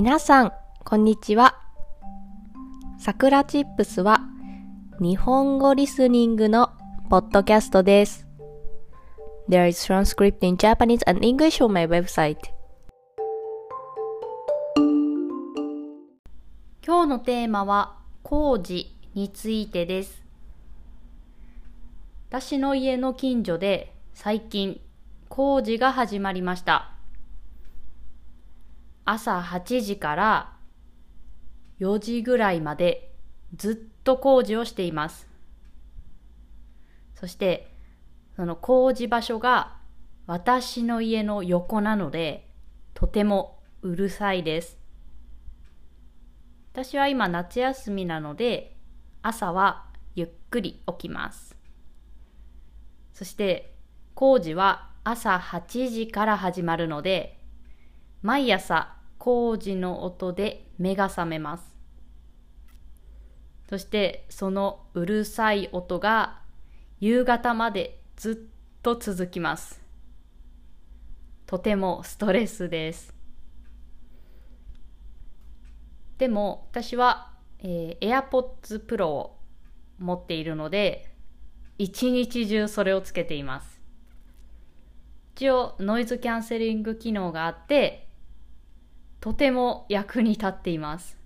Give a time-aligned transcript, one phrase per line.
[0.00, 0.52] 皆さん、
[0.84, 1.58] こんにちは。
[3.00, 4.20] さくらチップスは
[5.00, 6.70] 日本語リスニングの
[7.10, 8.24] ポッドキャストです。
[9.48, 12.36] There is transcript in Japanese and English on my website.
[16.86, 20.22] 今日のテーマは工事についてです。
[22.28, 24.80] 私の家の近所で最近
[25.28, 26.97] 工事が始まりました。
[29.10, 30.52] 朝8時から
[31.80, 33.14] 4時ぐらいまで
[33.56, 35.26] ずっと工事をしています。
[37.14, 37.72] そして、
[38.36, 39.78] その工事場所が
[40.26, 42.50] 私の家の横なので、
[42.92, 44.76] とてもうるさいです。
[46.74, 48.76] 私は今夏休みなので、
[49.22, 49.86] 朝は
[50.16, 51.56] ゆっくり起きます。
[53.14, 53.72] そして、
[54.14, 57.40] 工事は朝8時から始まるので、
[58.20, 61.74] 毎朝工事の音で目が覚めます。
[63.68, 66.40] そしてそのうるさい音が
[67.00, 69.82] 夕方までずっと続きます。
[71.46, 73.14] とてもストレスです。
[76.16, 79.38] でも私は、えー、AirPods Pro を
[79.98, 81.14] 持っているので
[81.78, 83.80] 一日中それをつけています。
[85.36, 88.07] 一応ノイズキャンセリング機能があって
[89.20, 91.18] とても役に立っています。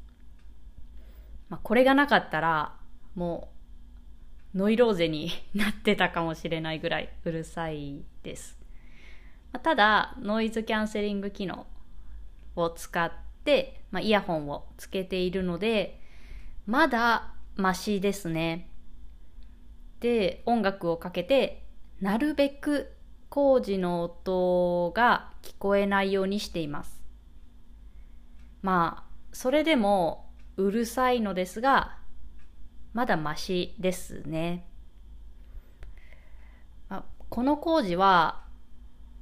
[1.48, 2.74] まあ、これがなかったら
[3.14, 3.50] も
[4.54, 8.58] うノイローゼになってたかもしれないぐらいうるさいです。
[9.52, 11.66] まあ、ただノイズキャンセリング機能
[12.56, 13.12] を使っ
[13.44, 16.00] て、まあ、イヤホンをつけているので
[16.66, 18.70] まだマシですね。
[20.00, 21.62] で音楽をかけて
[22.00, 22.92] なるべく
[23.28, 27.02] 工事の音が聞こえないようにしています。
[28.62, 31.96] まあそれでもうるさいのですが
[32.92, 34.66] まだマシですね。
[36.88, 38.42] まこの工事は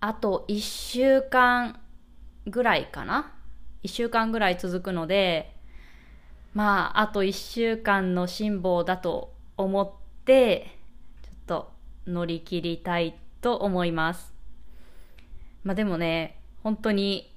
[0.01, 1.81] あと1週間
[2.47, 3.33] ぐらいかな
[3.83, 5.55] 1週間ぐらい続くので
[6.53, 9.91] まああと1週間の辛抱だと思っ
[10.25, 10.77] て
[11.23, 11.73] ちょっと
[12.07, 14.35] 乗り切りたいと思います。
[15.63, 17.33] まあでもね本当に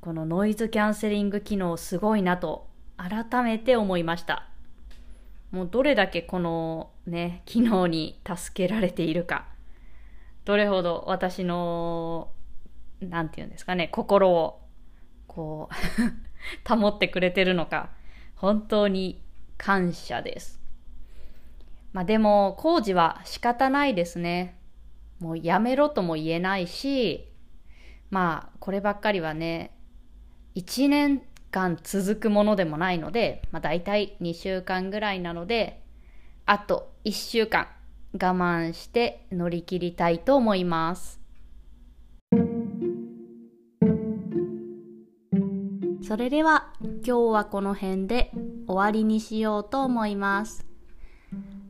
[0.00, 4.48] このノイズキャンセリング機能すごいなと改めて思いました。
[5.50, 9.46] もうどれだけこのね、機能に助けられているか。
[10.44, 12.30] どれほど私の、
[13.00, 14.60] なんて言うんですかね、心を、
[15.26, 17.90] こう、 保ってくれてるのか。
[18.36, 19.20] 本当に
[19.56, 20.60] 感謝です。
[21.92, 24.58] まあでも、工事は仕方ないですね。
[25.18, 27.28] もうやめろとも言えないし、
[28.10, 29.72] まあ、こればっかりはね、
[30.58, 35.80] 1年間続くものでもないので、まあ、大体2週間ぐらいなので、
[36.46, 37.68] あと1週間
[38.12, 41.20] 我慢して乗り切りたいと思います。
[46.02, 48.32] それでは今日はこの辺で
[48.66, 50.66] 終わりにしようと思います。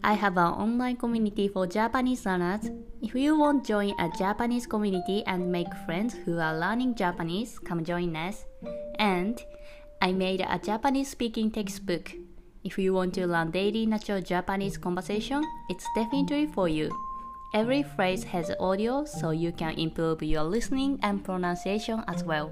[0.00, 2.72] I have an online community for Japanese learners.
[3.02, 7.58] If you want to join a Japanese community and make friends who are learning Japanese,
[7.58, 8.46] come join us.
[8.99, 9.41] And
[10.01, 12.13] I made a Japanese speaking textbook.
[12.63, 16.89] If you want to learn daily natural Japanese conversation, it's definitely for you.
[17.53, 22.51] Every phrase has audio so you can improve your listening and pronunciation as well.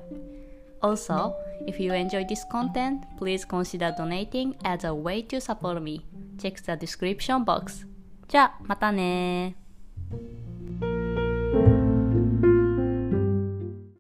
[0.84, 1.36] Also,
[1.68, 6.06] if you enjoy this content, please consider donating as a way to support me.
[6.40, 7.88] Check the description box.
[8.28, 9.58] じゃあ、またね